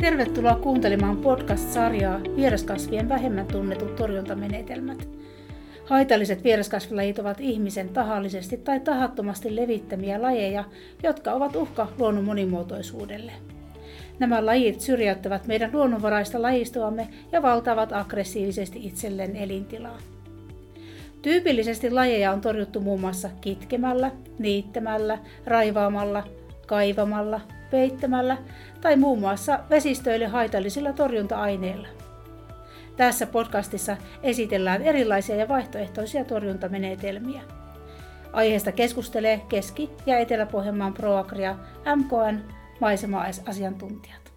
Tervetuloa 0.00 0.54
kuuntelemaan 0.54 1.16
podcast-sarjaa 1.16 2.20
Vieraskasvien 2.36 3.08
vähemmän 3.08 3.46
tunnetut 3.46 3.96
torjuntamenetelmät. 3.96 5.08
Haitalliset 5.84 6.44
vieraskasvilajit 6.44 7.18
ovat 7.18 7.40
ihmisen 7.40 7.88
tahallisesti 7.88 8.56
tai 8.56 8.80
tahattomasti 8.80 9.56
levittämiä 9.56 10.22
lajeja, 10.22 10.64
jotka 11.02 11.32
ovat 11.32 11.56
uhka 11.56 11.88
luonnon 11.98 12.24
monimuotoisuudelle. 12.24 13.32
Nämä 14.18 14.46
lajit 14.46 14.80
syrjäyttävät 14.80 15.46
meidän 15.46 15.70
luonnonvaraista 15.72 16.42
lajistoamme 16.42 17.08
ja 17.32 17.42
valtaavat 17.42 17.92
aggressiivisesti 17.92 18.86
itselleen 18.86 19.36
elintilaa. 19.36 19.98
Tyypillisesti 21.22 21.90
lajeja 21.90 22.32
on 22.32 22.40
torjuttu 22.40 22.80
muun 22.80 23.00
muassa 23.00 23.30
kitkemällä, 23.40 24.10
niittämällä, 24.38 25.18
raivaamalla, 25.46 26.24
kaivamalla, 26.66 27.40
peittämällä 27.70 28.36
tai 28.80 28.96
muun 28.96 29.18
muassa 29.20 29.60
vesistöille 29.70 30.26
haitallisilla 30.26 30.92
torjunta-aineilla. 30.92 31.88
Tässä 32.96 33.26
podcastissa 33.26 33.96
esitellään 34.22 34.82
erilaisia 34.82 35.36
ja 35.36 35.48
vaihtoehtoisia 35.48 36.24
torjuntamenetelmiä. 36.24 37.42
Aiheesta 38.32 38.72
keskustelee 38.72 39.40
Keski- 39.48 39.90
ja 40.06 40.18
Etelä-Pohjanmaan 40.18 40.94
Proagria 40.94 41.56
MKN 41.96 42.38
maisema-asiantuntijat. 42.80 44.32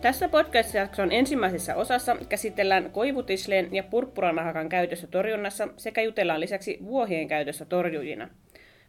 Tässä 0.00 0.28
podcast-jakson 0.28 1.12
ensimmäisessä 1.12 1.74
osassa 1.74 2.16
käsitellään 2.28 2.90
koivutisleen 2.90 3.74
ja 3.74 3.82
purppuranahakan 3.82 4.68
käytössä 4.68 5.06
torjunnassa 5.06 5.68
sekä 5.76 6.02
jutellaan 6.02 6.40
lisäksi 6.40 6.78
vuohien 6.84 7.28
käytössä 7.28 7.64
torjujina. 7.64 8.28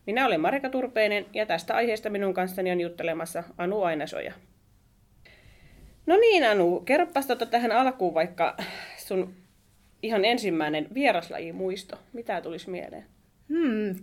Minä 0.10 0.26
olen 0.26 0.42
Marika 0.42 0.70
Turpeinen 0.70 1.26
ja 1.34 1.46
tästä 1.46 1.76
aiheesta 1.76 2.10
minun 2.10 2.34
kanssani 2.34 2.72
on 2.72 2.82
juttelemassa 2.82 3.44
Anu 3.58 3.82
Ainasoja. 3.82 4.34
No 6.06 6.18
niin 6.18 6.50
Anu, 6.50 6.80
kerropas 6.80 7.28
tota 7.28 7.46
tähän 7.46 7.72
alkuun 7.72 8.14
vaikka 8.14 8.58
sun 8.98 9.34
ihan 10.04 10.26
ensimmäinen 10.26 10.88
vieraslajimuisto. 10.94 12.00
Mitä 12.14 12.42
tulisi 12.42 12.70
mieleen? 12.70 13.06
Hmm. 13.50 13.96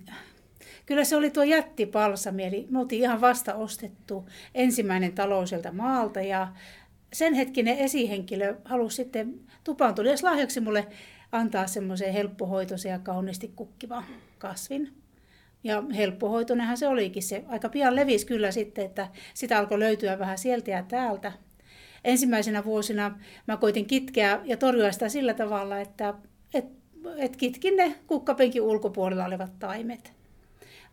Kyllä 0.86 1.04
se 1.04 1.16
oli 1.16 1.30
tuo 1.30 1.42
jättipalsami, 1.42 2.44
eli 2.44 2.66
me 2.70 2.78
oltiin 2.78 3.02
ihan 3.02 3.20
vasta 3.20 3.54
ostettu 3.54 4.28
ensimmäinen 4.54 5.12
talo 5.12 5.46
sieltä 5.46 5.72
maalta 5.72 6.20
ja 6.20 6.48
sen 7.12 7.34
hetkinen 7.34 7.78
esihenkilö 7.78 8.56
halusi 8.64 8.96
sitten 8.96 9.40
tupaantuneessa 9.64 10.26
lahjaksi 10.26 10.60
mulle 10.60 10.86
antaa 11.32 11.66
semmoisen 11.66 12.12
helppohoitoisen 12.12 12.92
ja 12.92 12.98
kauniisti 12.98 13.52
kukkivan 13.56 14.04
kasvin. 14.38 15.05
Ja 15.66 15.82
helppohoitoinenhan 15.96 16.76
se 16.76 16.88
olikin. 16.88 17.22
Se 17.22 17.44
aika 17.48 17.68
pian 17.68 17.96
levisi 17.96 18.26
kyllä 18.26 18.50
sitten, 18.50 18.84
että 18.84 19.08
sitä 19.34 19.58
alkoi 19.58 19.78
löytyä 19.78 20.18
vähän 20.18 20.38
sieltä 20.38 20.70
ja 20.70 20.82
täältä. 20.82 21.32
Ensimmäisenä 22.04 22.64
vuosina 22.64 23.18
mä 23.46 23.56
koitin 23.56 23.86
kitkeä 23.86 24.40
ja 24.44 24.56
torjua 24.56 24.92
sitä 24.92 25.08
sillä 25.08 25.34
tavalla, 25.34 25.78
että 25.78 26.14
et, 26.54 26.64
et 27.16 27.36
kitkin 27.36 27.76
ne 27.76 27.94
kukkapenkin 28.06 28.62
ulkopuolella 28.62 29.24
olevat 29.24 29.58
taimet. 29.58 30.12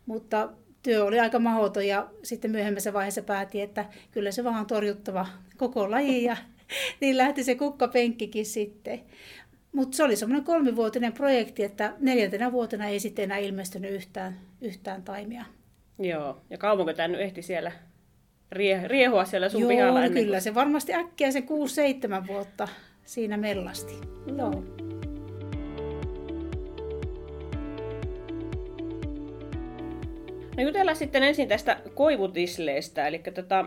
Mutta 0.06 0.50
työ 0.84 1.06
oli 1.06 1.20
aika 1.20 1.40
mahdoton 1.40 1.88
ja 1.88 2.10
sitten 2.24 2.52
myöhemmässä 2.52 2.94
vaiheessa 2.94 3.22
päätin, 3.22 3.64
että 3.64 3.86
kyllä 4.12 4.32
se 4.32 4.44
vaan 4.44 4.60
on 4.60 4.66
torjuttava 4.66 5.28
koko 5.58 5.92
laji 5.92 6.24
ja 6.24 6.38
niin 7.02 7.18
lähti 7.18 7.44
se 7.44 7.56
kukkapenkkikin 7.56 8.46
sitten. 8.46 9.02
Mutta 9.74 9.98
se 9.98 10.04
oli 10.04 10.16
semmoinen 10.16 10.46
kolmivuotinen 10.46 11.14
projekti, 11.14 11.64
että 11.64 11.94
neljäntenä 12.00 12.52
vuotena 12.52 12.88
ei 12.88 13.00
sitten 13.00 13.24
enää 13.24 13.38
ilmestynyt 13.38 13.92
yhtään, 13.92 14.40
yhtään 14.62 15.04
taimia. 15.04 15.46
Joo, 16.00 16.42
ja 16.50 16.58
kauanko 16.58 16.94
tämä 16.94 17.08
nyt 17.08 17.22
ehti 17.22 17.42
siellä 17.42 17.72
rie, 18.52 18.88
riehua 18.88 19.26
siellä 19.26 19.50
sun 19.50 19.62
Joo, 19.62 19.70
pihalla? 19.70 20.00
no 20.00 20.06
ennen 20.06 20.24
kyllä 20.24 20.36
kuin- 20.36 20.42
se 20.42 20.56
varmasti 20.56 20.94
äkkiä 20.94 21.32
se 21.32 21.42
6-7 21.42 22.28
vuotta 22.28 22.68
siinä 23.06 23.38
mellasti. 23.38 23.94
Joo. 24.38 24.64
No 30.58 30.64
jutellaan 30.64 30.96
sitten 30.98 31.24
ensin 31.24 31.48
tästä 31.48 31.78
koivutisleestä, 31.94 33.08
eli 33.08 33.20
tota, 33.20 33.66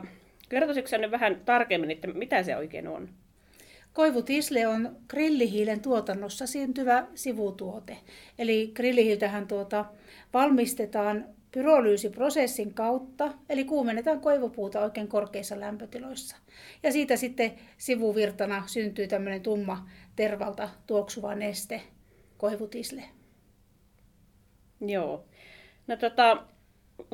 kertoisitko 0.49 0.97
nyt 0.97 1.11
vähän 1.11 1.41
tarkemmin, 1.45 1.91
että 1.91 2.09
mitä 2.09 2.43
se 2.43 2.57
oikein 2.57 2.89
on? 2.89 3.09
Koivutisle 3.97 4.67
on 4.67 4.97
grillihiilen 5.09 5.81
tuotannossa 5.81 6.47
syntyvä 6.47 7.07
sivutuote. 7.15 7.97
Eli 8.39 8.73
grillihiiltähän 8.75 9.49
tuota 9.49 9.85
valmistetaan 10.35 11.25
pyrolyysiprosessin 11.53 12.75
kautta, 12.75 13.33
eli 13.49 13.65
kuumennetaan 13.65 14.21
koivupuuta 14.21 14.81
oikein 14.81 15.09
korkeissa 15.09 15.61
lämpötiloissa. 15.61 16.37
Ja 16.83 16.93
siitä 16.93 17.17
sitten 17.17 17.53
sivuvirtana 17.79 18.63
syntyy 18.67 19.07
tämmöinen 19.07 19.43
tumma 19.43 19.89
tervalta 20.17 20.69
tuoksuva 20.87 21.35
neste, 21.35 21.83
koivutisle. 22.37 23.03
Joo. 24.81 25.25
No 25.87 25.97
tota, 25.97 26.43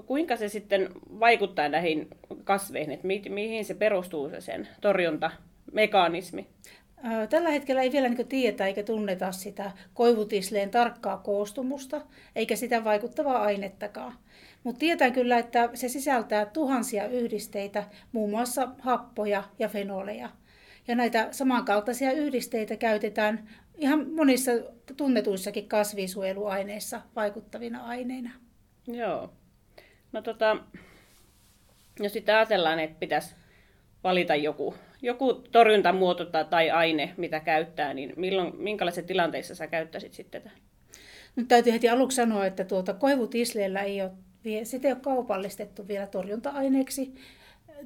kuinka 0.07 0.37
se 0.37 0.49
sitten 0.49 0.89
vaikuttaa 1.21 1.69
näihin 1.69 2.09
kasveihin, 2.45 2.93
että 2.93 3.07
mi- 3.07 3.29
mihin 3.29 3.65
se 3.65 3.75
perustuu 3.75 4.31
se 4.31 4.41
sen 4.41 4.69
torjuntamekanismi? 4.81 5.52
Ää, 7.03 7.27
Tällä 7.27 7.51
hetkellä 7.51 7.83
ei 7.83 7.93
vielä 7.93 8.09
niin 8.09 8.29
tiedetä 8.29 8.67
eikä 8.67 8.83
tunneta 8.83 9.33
sitä 9.33 9.73
koivutisleen 9.95 10.71
tarkkaa 10.71 11.17
koostumusta, 11.19 12.01
eikä 12.37 12.57
sitä 12.57 12.85
vaikuttavaa 12.85 13.43
ainettakaan. 13.43 14.15
Mutta 14.65 14.79
tiedetään 14.79 15.13
kyllä, 15.13 15.39
että 15.39 15.71
se 15.75 15.89
sisältää 15.89 16.47
tuhansia 16.47 17.07
yhdisteitä, 17.07 17.85
muun 18.13 18.31
muassa 18.31 18.69
happoja 18.79 19.45
ja 19.59 19.69
fenoleja. 19.69 20.29
Ja 20.89 20.95
näitä 20.95 21.29
samankaltaisia 21.31 22.13
yhdisteitä 22.13 22.77
käytetään 22.77 23.49
ihan 23.77 24.11
monissa 24.15 24.51
tunnetuissakin 24.97 25.69
kasvinsuojeluaineissa 25.69 27.03
vaikuttavina 27.17 27.85
aineina. 27.85 28.31
Joo. 28.87 29.33
No 30.13 30.23
tota, 30.23 30.57
jos 32.01 32.13
sitten 32.13 32.35
ajatellaan, 32.35 32.79
että 32.79 32.99
pitäisi 32.99 33.35
valita 34.05 34.35
joku, 34.35 34.75
joku 35.03 35.35
torjuntamuoto 35.35 36.25
tai- 36.25 36.71
aine, 36.71 37.15
mitä 37.17 37.41
käyttää, 37.41 37.95
niin 37.95 38.13
milloin, 38.17 38.57
minkälaisissa 38.57 39.07
tilanteissa 39.09 39.55
sä 39.55 39.67
käyttäisit 39.67 40.15
sitten 40.15 40.43
tätä? 40.43 40.55
Nyt 41.37 41.49
täytyy 41.49 41.73
heti 41.73 41.89
aluksi 41.89 42.17
sanoa, 42.17 42.47
että 42.47 42.65
tuota 42.65 42.95
koivutisleellä 42.95 43.83
ei 43.83 44.03
ole, 44.03 44.11
sitä 44.65 44.89
ei 44.89 44.93
ole 44.93 45.01
kaupallistettu 45.01 45.89
vielä 45.89 46.07
torjunta-aineeksi 46.07 47.15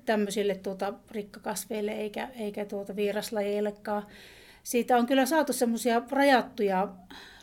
tämmöisille 0.04 0.54
tuota 0.54 0.94
rikkakasveille 1.10 1.92
eikä, 1.92 2.28
eikä 2.38 2.64
tuota 2.64 2.96
vieraslajeillekaan. 2.96 4.06
Siitä 4.62 4.96
on 4.96 5.06
kyllä 5.06 5.26
saatu 5.26 5.52
semmoisia 5.52 6.02
rajattuja, 6.10 6.88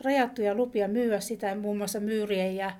rajattuja 0.04 0.54
lupia 0.54 0.88
myyä 0.88 1.20
sitä 1.20 1.54
muun 1.54 1.78
muassa 1.78 2.00
myyrien 2.00 2.56
ja 2.56 2.72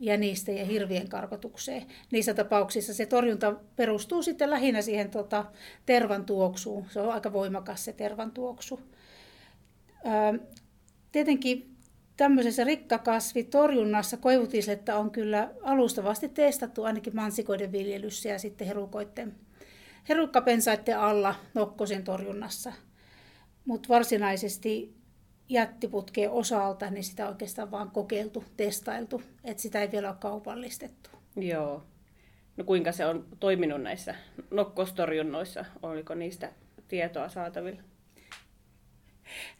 jänisten 0.00 0.56
ja 0.56 0.64
hirvien 0.64 1.08
karkotukseen. 1.08 1.86
Niissä 2.12 2.34
tapauksissa 2.34 2.94
se 2.94 3.06
torjunta 3.06 3.54
perustuu 3.76 4.22
sitten 4.22 4.50
lähinnä 4.50 4.82
siihen 4.82 5.10
tota, 5.10 5.44
tervan 5.86 6.24
tuoksuun. 6.24 6.86
Se 6.90 7.00
on 7.00 7.12
aika 7.12 7.32
voimakas 7.32 7.84
se 7.84 7.92
tervan 7.92 8.30
tuoksu. 8.30 8.80
Ää, 10.04 10.34
Tietenkin 11.16 11.76
tämmöisessä 12.16 12.64
rikkakasvitorjunnassa 12.64 14.16
koivutislettä 14.16 14.98
on 14.98 15.10
kyllä 15.10 15.50
alustavasti 15.62 16.28
testattu 16.28 16.84
ainakin 16.84 17.16
mansikoiden 17.16 17.72
viljelyssä 17.72 18.28
ja 18.28 18.38
sitten 18.38 18.66
herukoiden, 18.66 19.34
herukkapensaiden 20.08 20.98
alla 20.98 21.34
nokkosen 21.54 22.04
torjunnassa. 22.04 22.72
Mutta 23.64 23.88
varsinaisesti 23.88 24.94
jättiputkeen 25.48 26.30
osalta, 26.30 26.90
niin 26.90 27.04
sitä 27.04 27.28
oikeastaan 27.28 27.70
vaan 27.70 27.90
kokeiltu, 27.90 28.44
testailtu, 28.56 29.22
että 29.44 29.62
sitä 29.62 29.82
ei 29.82 29.92
vielä 29.92 30.08
ole 30.08 30.16
kaupallistettu. 30.20 31.10
Joo. 31.36 31.82
No 32.56 32.64
kuinka 32.64 32.92
se 32.92 33.06
on 33.06 33.26
toiminut 33.40 33.82
näissä 33.82 34.14
nokkostorjunnoissa? 34.50 35.64
Oliko 35.82 36.14
niistä 36.14 36.52
tietoa 36.88 37.28
saatavilla? 37.28 37.82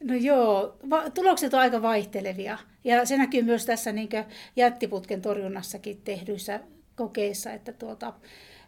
No 0.05 0.15
joo, 0.15 0.77
va- 0.91 1.11
tulokset 1.11 1.55
on 1.55 1.61
aika 1.61 1.83
vaihtelevia 1.83 2.59
ja 2.85 3.05
se 3.05 3.17
näkyy 3.17 3.43
myös 3.43 3.67
tässä 3.67 3.93
niin 3.93 4.09
jättiputken 4.57 5.23
torjunnassakin 5.23 6.01
tehdyissä 6.05 6.61
kokeissa, 6.95 7.53
että 7.53 7.73
tuota, 7.73 8.13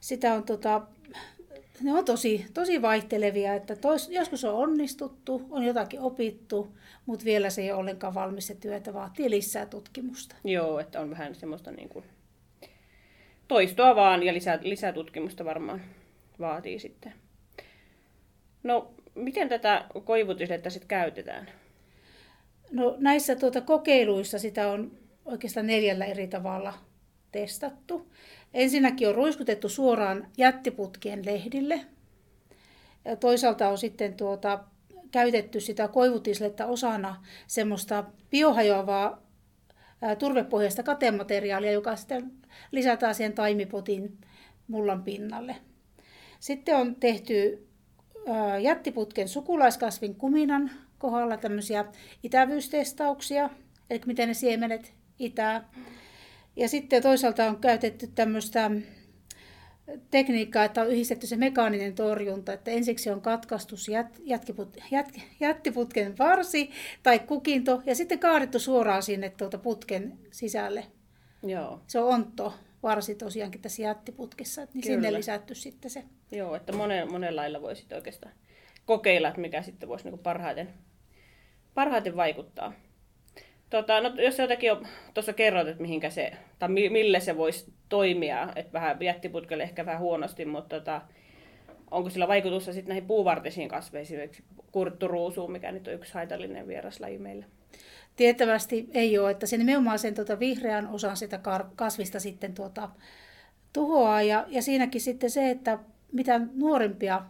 sitä 0.00 0.34
on 0.34 0.42
tota, 0.42 0.82
ne 1.82 1.92
on 1.92 2.04
tosi, 2.04 2.46
tosi 2.54 2.82
vaihtelevia, 2.82 3.54
että 3.54 3.76
tois, 3.76 4.08
joskus 4.08 4.44
on 4.44 4.54
onnistuttu, 4.54 5.46
on 5.50 5.64
jotakin 5.64 6.00
opittu, 6.00 6.76
mutta 7.06 7.24
vielä 7.24 7.50
se 7.50 7.62
ei 7.62 7.72
ole 7.72 7.80
ollenkaan 7.80 8.14
valmis 8.14 8.46
se 8.46 8.54
työ, 8.54 8.76
että 8.76 8.94
vaatii 8.94 9.30
lisää 9.30 9.66
tutkimusta. 9.66 10.36
Joo, 10.44 10.78
että 10.78 11.00
on 11.00 11.10
vähän 11.10 11.34
semmoista 11.34 11.70
niin 11.70 11.88
kuin 11.88 12.04
toistoa 13.48 13.96
vaan 13.96 14.22
ja 14.22 14.34
lisää, 14.34 14.58
lisää 14.62 14.92
tutkimusta 14.92 15.44
varmaan 15.44 15.80
vaatii 16.38 16.78
sitten. 16.78 17.14
No, 18.62 18.90
miten 19.14 19.48
tätä 19.48 19.84
koivutislettä 20.04 20.70
sitten 20.70 20.88
käytetään? 20.88 21.48
No 22.70 22.96
näissä 22.98 23.36
tuota 23.36 23.60
kokeiluissa 23.60 24.38
sitä 24.38 24.68
on 24.68 24.92
oikeastaan 25.24 25.66
neljällä 25.66 26.04
eri 26.04 26.28
tavalla 26.28 26.74
testattu. 27.32 28.12
Ensinnäkin 28.54 29.08
on 29.08 29.14
ruiskutettu 29.14 29.68
suoraan 29.68 30.26
jättiputkien 30.36 31.26
lehdille. 31.26 31.80
Toisaalta 33.20 33.68
on 33.68 33.78
sitten 33.78 34.14
tuota, 34.14 34.64
käytetty 35.10 35.60
sitä 35.60 35.88
koivutislettä 35.88 36.66
osana 36.66 37.24
semmoista 37.46 38.04
biohajoavaa 38.30 39.22
turvepohjaista 40.18 40.82
katemateriaalia, 40.82 41.72
joka 41.72 41.96
sitten 41.96 42.32
lisätään 42.70 43.14
siihen 43.14 43.32
taimipotin 43.32 44.18
mullan 44.68 45.02
pinnalle. 45.02 45.56
Sitten 46.40 46.76
on 46.76 46.94
tehty 46.94 47.66
jättiputken 48.62 49.28
sukulaiskasvin 49.28 50.14
kuminan 50.14 50.70
kohdalla 50.98 51.36
tämmöisiä 51.36 51.84
itävyystestauksia, 52.22 53.50
eli 53.90 54.00
miten 54.06 54.28
ne 54.28 54.34
siemenet 54.34 54.94
itää. 55.18 55.70
Ja 56.58 56.68
sitten 56.68 57.02
toisaalta 57.02 57.48
on 57.48 57.60
käytetty 57.60 58.06
tämmöistä 58.06 58.70
tekniikkaa, 60.10 60.64
että 60.64 60.80
on 60.80 60.88
yhdistetty 60.90 61.26
se 61.26 61.36
mekaaninen 61.36 61.94
torjunta, 61.94 62.52
että 62.52 62.70
ensiksi 62.70 63.10
on 63.10 63.20
katkastus 63.20 63.88
jät, 63.88 64.20
jätkiput, 64.24 64.76
jät, 64.90 65.08
jättiputken 65.40 66.18
varsi 66.18 66.70
tai 67.02 67.18
kukinto 67.18 67.82
ja 67.86 67.94
sitten 67.94 68.18
kaadettu 68.18 68.58
suoraan 68.58 69.02
sinne 69.02 69.30
tuota 69.30 69.58
putken 69.58 70.18
sisälle. 70.30 70.86
Joo. 71.42 71.80
Se 71.86 71.98
on 71.98 72.14
ontto 72.14 72.54
varsi 72.82 73.14
tosiaankin 73.14 73.60
tässä 73.60 73.82
jättiputkessa, 73.82 74.60
niin 74.60 74.82
Kyllä. 74.82 74.84
sinne 74.84 75.12
lisätty 75.12 75.54
sitten 75.54 75.90
se. 75.90 76.04
Joo, 76.32 76.54
että 76.54 76.72
monen, 76.72 77.12
monen 77.12 77.36
lailla 77.36 77.62
voi 77.62 77.76
sitten 77.76 77.96
oikeastaan 77.96 78.34
kokeilla, 78.86 79.28
että 79.28 79.40
mikä 79.40 79.62
sitten 79.62 79.88
voisi 79.88 80.04
niinku 80.04 80.22
parhaiten, 80.22 80.74
parhaiten 81.74 82.16
vaikuttaa. 82.16 82.72
Tota, 83.70 84.00
no, 84.00 84.12
jos 84.18 84.38
jotakin 84.38 84.68
jo 84.68 84.82
tuossa 85.14 85.32
kerroit, 85.32 85.68
että 85.68 85.82
mihinkä 85.82 86.10
se, 86.10 86.32
tai 86.58 86.68
mille 86.68 87.20
se 87.20 87.36
voisi 87.36 87.72
toimia, 87.88 88.48
että 88.56 88.72
vähän 88.72 88.96
jättiputkelle 89.00 89.62
ehkä 89.62 89.86
vähän 89.86 90.00
huonosti, 90.00 90.44
mutta 90.44 90.76
tota, 90.76 91.02
onko 91.90 92.10
sillä 92.10 92.28
vaikutusta 92.28 92.72
sitten 92.72 92.88
näihin 92.88 93.06
puuvartisiin 93.06 93.68
kasveisiin, 93.68 94.20
esimerkiksi 94.20 94.44
kurtturuusuun, 94.72 95.52
mikä 95.52 95.72
nyt 95.72 95.88
on 95.88 95.94
yksi 95.94 96.14
haitallinen 96.14 96.68
vieraslaji 96.68 97.18
meillä? 97.18 97.46
Tiettävästi 98.16 98.88
ei 98.94 99.18
ole, 99.18 99.30
että 99.30 99.46
se 99.46 99.56
nimenomaan 99.56 99.98
sen 99.98 100.14
tuota 100.14 100.38
vihreän 100.38 100.88
osan 100.88 101.16
sitä 101.16 101.40
kasvista 101.76 102.20
sitten 102.20 102.54
tuota, 102.54 102.88
tuhoaa. 103.72 104.22
Ja, 104.22 104.44
ja 104.48 104.62
siinäkin 104.62 105.00
sitten 105.00 105.30
se, 105.30 105.50
että 105.50 105.78
mitä 106.12 106.40
nuorempia 106.54 107.22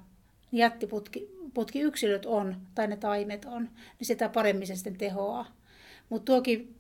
jättiputkiyksilöt 0.53 2.27
on, 2.27 2.57
tai 2.75 2.87
ne 2.87 2.97
taimet 2.97 3.45
on, 3.45 3.63
niin 3.99 4.07
sitä 4.07 4.29
paremmin 4.29 4.67
se 4.67 4.75
sitten 4.75 4.99
tehoaa. 4.99 5.58
Mutta 6.09 6.25
tuokin, 6.25 6.75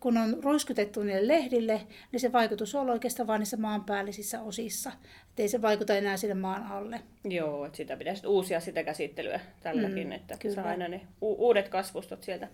kun 0.00 0.16
on 0.16 0.44
ruiskutettu 0.44 1.02
niille 1.02 1.28
lehdille, 1.28 1.80
niin 2.12 2.20
se 2.20 2.32
vaikutus 2.32 2.74
on 2.74 2.90
oikeastaan 2.90 3.26
vain 3.26 3.38
niissä 3.38 3.56
maanpäällisissä 3.56 4.42
osissa. 4.42 4.92
Että 5.28 5.42
ei 5.42 5.48
se 5.48 5.62
vaikuta 5.62 5.94
enää 5.94 6.16
sinne 6.16 6.34
maan 6.34 6.62
alle. 6.62 7.00
Joo, 7.24 7.64
että 7.64 7.76
sitä 7.76 7.96
pitäisi 7.96 8.26
uusia 8.26 8.60
sitä 8.60 8.82
käsittelyä 8.84 9.40
tälläkin, 9.62 10.06
mm, 10.06 10.12
että 10.12 10.36
kyllä. 10.38 10.54
saa 10.54 10.64
aina 10.64 10.88
ne 10.88 11.00
u- 11.22 11.46
uudet 11.48 11.68
kasvustot 11.68 12.22
sieltä 12.22 12.48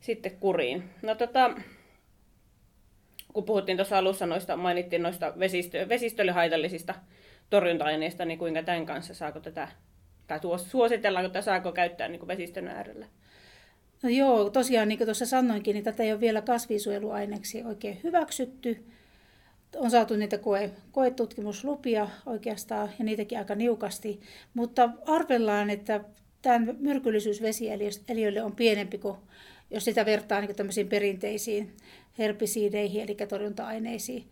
sitten 0.00 0.36
kuriin. 0.36 0.84
No 1.02 1.14
tota, 1.14 1.50
kun 3.32 3.44
puhuttiin 3.44 3.76
tuossa 3.76 3.98
alussa 3.98 4.26
noista, 4.26 4.56
mainittiin 4.56 5.02
noista 5.02 5.32
vesistö, 5.38 5.88
vesistölle 5.88 6.32
haitallisista 6.32 6.94
torjunta-aineista, 7.50 8.24
niin 8.24 8.38
kuinka 8.38 8.62
tämän 8.62 8.86
kanssa 8.86 9.14
saako 9.14 9.40
tätä, 9.40 9.68
tai 10.26 10.40
suositellaanko 10.66 11.28
tätä 11.28 11.42
saako 11.42 11.72
käyttää 11.72 12.08
niin 12.08 12.28
vesistön 12.28 12.68
äärellä? 12.68 13.06
No 14.02 14.08
joo, 14.08 14.50
tosiaan 14.50 14.88
niin 14.88 14.98
kuin 14.98 15.06
tuossa 15.06 15.26
sanoinkin, 15.26 15.74
niin 15.74 15.84
tätä 15.84 16.02
ei 16.02 16.12
ole 16.12 16.20
vielä 16.20 16.42
kasvisuojeluaineeksi 16.42 17.62
oikein 17.62 18.00
hyväksytty. 18.04 18.84
On 19.76 19.90
saatu 19.90 20.16
niitä 20.16 20.38
koe, 20.38 20.70
koetutkimuslupia 20.92 22.08
oikeastaan 22.26 22.90
ja 22.98 23.04
niitäkin 23.04 23.38
aika 23.38 23.54
niukasti, 23.54 24.20
mutta 24.54 24.90
arvellaan, 25.06 25.70
että 25.70 26.04
tämän 26.42 26.76
myrkyllisyys 26.78 27.42
vesieliöille 27.42 28.42
on 28.42 28.56
pienempi 28.56 28.98
kuin 28.98 29.16
jos 29.70 29.84
sitä 29.84 30.06
vertaa 30.06 30.40
niin 30.40 30.56
tämmöisiin 30.56 30.88
perinteisiin 30.88 31.76
herbisiideihin, 32.18 33.02
eli 33.02 33.14
torjunta-aineisiin. 33.28 34.26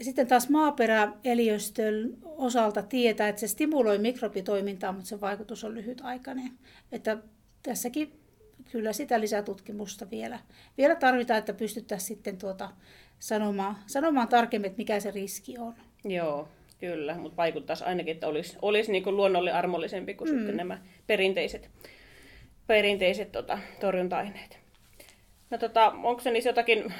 Sitten 0.00 0.26
taas 0.26 0.48
maaperäeliöstön 0.48 2.16
osalta 2.24 2.82
tietää, 2.82 3.28
että 3.28 3.40
se 3.40 3.48
stimuloi 3.48 3.98
mikrobitoimintaa, 3.98 4.92
mutta 4.92 5.08
se 5.08 5.20
vaikutus 5.20 5.64
on 5.64 5.74
lyhytaikainen. 5.74 6.50
Että 6.92 7.18
tässäkin 7.62 8.12
kyllä 8.72 8.92
sitä 8.92 9.20
lisätutkimusta 9.20 10.10
vielä, 10.10 10.38
vielä 10.78 10.94
tarvitaan, 10.94 11.38
että 11.38 11.52
pystyttäisiin 11.52 12.08
sitten 12.08 12.38
tuota 12.38 12.70
sanomaan, 13.18 13.76
sanomaan 13.86 14.28
tarkemmin, 14.28 14.66
että 14.66 14.78
mikä 14.78 15.00
se 15.00 15.10
riski 15.10 15.58
on. 15.58 15.74
Joo, 16.04 16.48
kyllä, 16.78 17.14
mutta 17.14 17.36
vaikuttaisi 17.36 17.84
ainakin, 17.84 18.14
että 18.14 18.28
olisi, 18.28 18.58
olisi 18.62 18.92
niin 18.92 19.04
kuin 19.04 19.16
luonnolle 19.16 19.52
armollisempi 19.52 20.14
kuin 20.14 20.30
mm. 20.30 20.36
sitten 20.36 20.56
nämä 20.56 20.78
perinteiset, 21.06 21.70
perinteiset 22.66 23.32
tota, 23.32 23.58
torjunta-aineet. 23.80 24.58
No, 25.50 25.58
tota, 25.58 25.90
onko 25.90 26.20
se 26.20 26.30
niissä 26.30 26.50
jotakin 26.50 26.94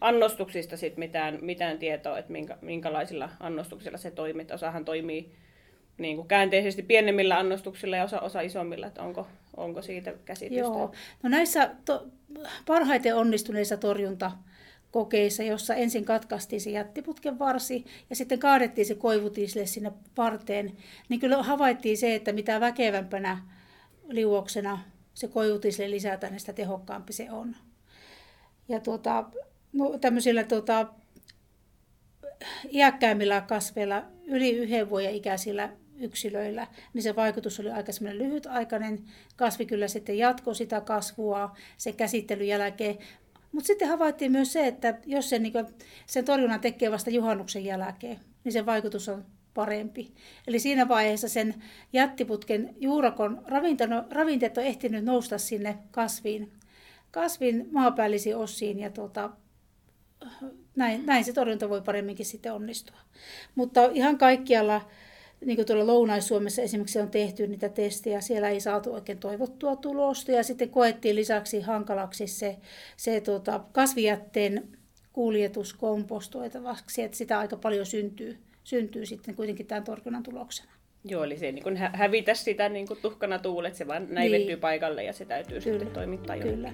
annostuksista 0.00 0.76
sit 0.76 0.96
mitään, 0.96 1.38
mitään 1.40 1.78
tietoa, 1.78 2.18
että 2.18 2.32
minkä, 2.32 2.58
minkälaisilla 2.60 3.30
annostuksilla 3.40 3.98
se 3.98 4.10
toimii? 4.10 4.46
Osahan 4.52 4.84
toimii 4.84 5.32
niin 5.98 6.16
kuin 6.16 6.28
käänteisesti 6.28 6.82
pienemmillä 6.82 7.38
annostuksilla 7.38 7.96
ja 7.96 8.04
osa, 8.04 8.20
osa 8.20 8.40
isommilla, 8.40 8.86
että 8.86 9.02
onko, 9.02 9.26
onko 9.56 9.82
siitä 9.82 10.14
käsitystä? 10.24 10.60
Joo. 10.60 10.92
No 11.22 11.28
näissä 11.28 11.74
to, 11.84 12.06
parhaiten 12.66 13.16
onnistuneissa 13.16 13.76
torjunta 13.76 14.32
kokeissa, 14.90 15.42
jossa 15.42 15.74
ensin 15.74 16.04
katkaistiin 16.04 16.60
se 16.60 16.70
jättiputken 16.70 17.38
varsi 17.38 17.84
ja 18.10 18.16
sitten 18.16 18.38
kaadettiin 18.38 18.86
se 18.86 18.94
koivutisle 18.94 19.66
sinne 19.66 19.92
parteen, 20.14 20.76
niin 21.08 21.20
kyllä 21.20 21.42
havaittiin 21.42 21.98
se, 21.98 22.14
että 22.14 22.32
mitä 22.32 22.60
väkevämpänä 22.60 23.38
liuoksena 24.08 24.78
se 25.14 25.28
koivutisle 25.28 25.90
lisätään, 25.90 26.32
niin 26.32 26.40
sitä 26.40 26.52
tehokkaampi 26.52 27.12
se 27.12 27.30
on. 27.30 27.56
Ja 28.68 28.80
tuota, 28.80 29.24
no, 29.72 29.98
tämmöisillä 29.98 30.44
tuota, 30.44 30.86
iäkkäämmillä 32.72 33.40
kasveilla, 33.40 34.02
yli 34.24 34.50
yhden 34.50 34.90
vuoden 34.90 35.14
ikäisillä 35.14 35.70
yksilöillä, 36.00 36.66
niin 36.94 37.02
se 37.02 37.16
vaikutus 37.16 37.60
oli 37.60 37.70
aika 37.70 37.92
semmoinen 37.92 38.22
lyhytaikainen. 38.22 39.04
Kasvi 39.36 39.66
kyllä 39.66 39.88
sitten 39.88 40.18
jatkoi 40.18 40.54
sitä 40.54 40.80
kasvua 40.80 41.56
sen 41.76 41.94
käsittelyn 41.94 42.48
jälkeen. 42.48 42.98
Mutta 43.52 43.66
sitten 43.66 43.88
havaittiin 43.88 44.32
myös 44.32 44.52
se, 44.52 44.66
että 44.66 44.98
jos 45.06 45.30
sen, 45.30 45.42
niin 45.42 45.52
sen 46.06 46.24
torjunnan 46.24 46.60
tekee 46.60 46.90
vasta 46.90 47.10
juhannuksen 47.10 47.64
jälkeen, 47.64 48.20
niin 48.44 48.52
se 48.52 48.66
vaikutus 48.66 49.08
on 49.08 49.24
parempi. 49.54 50.14
Eli 50.46 50.58
siinä 50.58 50.88
vaiheessa 50.88 51.28
sen 51.28 51.54
jättiputken 51.92 52.74
juurakon 52.78 53.42
ravinteet 54.10 54.58
on 54.58 54.64
ehtinyt 54.64 55.04
nousta 55.04 55.38
sinne 55.38 55.78
kasviin, 55.90 56.52
kasvin 57.10 57.68
maapäällisiin 57.72 58.36
osiin 58.36 58.78
ja 58.78 58.90
tuota, 58.90 59.30
näin, 60.76 61.06
näin 61.06 61.24
se 61.24 61.32
torjunta 61.32 61.68
voi 61.68 61.82
paremminkin 61.82 62.26
sitten 62.26 62.52
onnistua. 62.52 62.98
Mutta 63.54 63.84
ihan 63.92 64.18
kaikkialla 64.18 64.90
niin 65.44 65.56
kuin 65.56 65.66
tuolla 65.66 65.86
Lounais-Suomessa 65.86 66.62
esimerkiksi 66.62 66.98
on 66.98 67.10
tehty 67.10 67.46
niitä 67.46 67.68
testejä, 67.68 68.20
siellä 68.20 68.48
ei 68.48 68.60
saatu 68.60 68.94
oikein 68.94 69.18
toivottua 69.18 69.76
tulosta 69.76 70.32
ja 70.32 70.42
sitten 70.42 70.70
koettiin 70.70 71.16
lisäksi 71.16 71.60
hankalaksi 71.60 72.26
se, 72.26 72.56
se 72.96 73.20
tuota, 73.20 73.60
kasvijätteen 73.72 74.68
kuljetus 75.12 75.74
kompostoitavaksi, 75.74 77.02
että 77.02 77.16
sitä 77.16 77.38
aika 77.38 77.56
paljon 77.56 77.86
syntyy, 77.86 78.38
syntyy 78.64 79.06
sitten 79.06 79.34
kuitenkin 79.34 79.66
tämän 79.66 79.84
torjunnan 79.84 80.22
tuloksena. 80.22 80.72
Joo, 81.04 81.24
eli 81.24 81.38
se 81.38 81.46
ei 81.46 81.52
niin 81.52 81.76
hä- 81.76 81.90
hävitä 81.94 82.34
sitä 82.34 82.68
niin 82.68 82.88
kuin 82.88 83.00
tuhkana 83.02 83.38
tuulet, 83.38 83.74
se 83.74 83.86
vaan 83.86 84.06
näivettyy 84.10 84.46
niin. 84.46 84.60
paikalle 84.60 85.04
ja 85.04 85.12
se 85.12 85.24
täytyy 85.24 85.60
Kyllä. 85.60 85.78
sitten 85.78 85.94
toimittaa 85.94 86.38
Kyllä. 86.38 86.72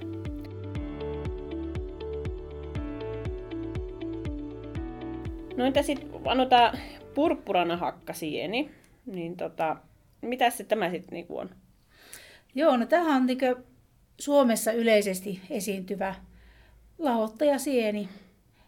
No 5.57 5.65
entä 5.65 5.81
sitten, 5.81 6.09
annetaan 6.25 6.77
purppurana 7.17 7.77
hakkasieni, 7.77 8.71
niin 9.05 9.37
tota, 9.37 9.77
mitä 10.21 10.49
se 10.49 10.63
tämä 10.63 10.89
sitten 10.89 11.13
niinku 11.13 11.37
on? 11.37 11.49
Joo, 12.55 12.77
no 12.77 12.85
tämähän 12.85 13.21
on 13.21 13.25
niinku 13.25 13.45
Suomessa 14.19 14.71
yleisesti 14.71 15.41
esiintyvä 15.49 16.15
lahottajasieni. 16.97 18.09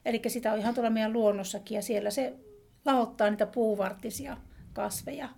Eli 0.06 0.22
sitä 0.28 0.54
on 0.54 0.60
ihan 0.60 0.74
tuolla 0.74 0.90
meidän 0.90 1.14
luonnossakin 1.14 1.76
ja 1.76 1.82
siellä 1.82 2.10
se 2.10 2.34
lahottaa 2.86 3.30
niitä 3.30 3.46
puuvartisia 3.46 4.38
kasveja. 4.74 5.30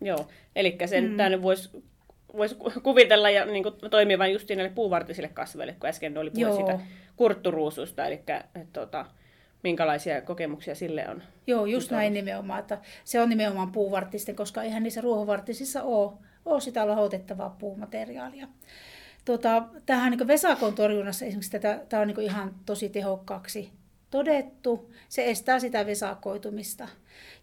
Joo, 0.00 0.28
eli 0.56 0.78
sen 0.86 1.10
mm. 1.10 1.16
tänne 1.16 1.42
voisi 1.42 1.70
vois 2.36 2.56
kuvitella 2.82 3.30
ja 3.30 3.44
niin 3.44 3.62
kuin, 3.62 3.74
toimivan 3.90 4.32
just 4.32 4.48
näille 4.48 4.72
puuvartisille 4.74 5.28
kasveille, 5.28 5.76
kun 5.80 5.88
äsken 5.88 6.18
oli 6.18 6.30
puhe 6.30 6.52
siitä 6.52 6.80
kurtturuususta, 7.16 8.06
eli 8.06 8.14
että, 8.14 8.44
tota, 8.72 9.06
minkälaisia 9.62 10.22
kokemuksia 10.22 10.74
sille 10.74 11.08
on? 11.08 11.22
Joo, 11.46 11.66
just 11.66 11.90
näin 11.90 12.12
nimenomaan, 12.12 12.60
että 12.60 12.78
se 13.04 13.20
on 13.20 13.28
nimenomaan 13.28 13.72
puuvartisten, 13.72 14.36
koska 14.36 14.62
eihän 14.62 14.82
niissä 14.82 15.00
ruohovartisissa 15.00 15.82
ole, 15.82 16.12
ole 16.44 16.60
sitä 16.60 16.86
lahotettavaa 16.86 17.56
puumateriaalia. 17.58 18.48
Tuota, 19.24 19.68
tähän 19.86 20.10
niin 20.10 20.26
Vesakon 20.26 20.74
torjunnassa 20.74 21.24
esimerkiksi 21.24 21.50
tätä, 21.50 21.80
tämä 21.88 22.02
on 22.02 22.08
niin 22.08 22.20
ihan 22.20 22.54
tosi 22.66 22.88
tehokkaaksi 22.88 23.72
todettu, 24.10 24.90
se 25.08 25.30
estää 25.30 25.58
sitä 25.58 25.86
vesakoitumista. 25.86 26.88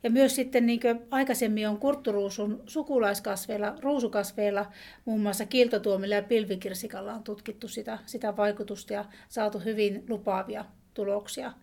Ja 0.03 0.09
myös 0.09 0.35
sitten 0.35 0.65
niin 0.65 0.79
aikaisemmin 1.11 1.69
on 1.69 1.77
kurtturuusun 1.77 2.63
sukulaiskasveilla, 2.65 3.75
ruusukasveilla, 3.81 4.65
muun 5.05 5.21
muassa 5.21 5.45
kiltotuomilla 5.45 6.15
ja 6.15 6.23
pilvikirsikalla 6.23 7.13
on 7.13 7.23
tutkittu 7.23 7.67
sitä, 7.67 7.99
sitä 8.05 8.37
vaikutusta 8.37 8.93
ja 8.93 9.05
saatu 9.29 9.59
hyvin 9.59 10.05
lupaavia 10.09 10.65
tuloksia. 10.93 11.53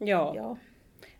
Joo. 0.00 0.34
Joo. 0.34 0.58